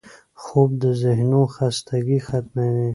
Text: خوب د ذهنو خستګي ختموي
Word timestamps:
خوب 0.43 0.69
د 0.81 0.83
ذهنو 1.01 1.41
خستګي 1.53 2.19
ختموي 2.27 2.87